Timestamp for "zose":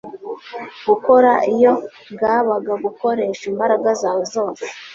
4.35-4.63